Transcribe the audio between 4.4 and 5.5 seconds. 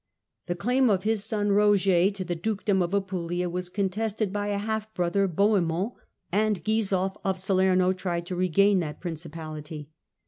a half brother